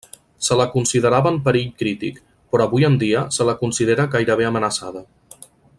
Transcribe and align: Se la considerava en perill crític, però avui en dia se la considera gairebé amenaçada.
Se 0.45 0.55
la 0.59 0.65
considerava 0.75 1.33
en 1.33 1.37
perill 1.47 1.69
crític, 1.81 2.17
però 2.55 2.67
avui 2.69 2.87
en 2.89 2.97
dia 3.05 3.21
se 3.37 3.47
la 3.51 3.57
considera 3.61 4.11
gairebé 4.17 4.49
amenaçada. 4.49 5.05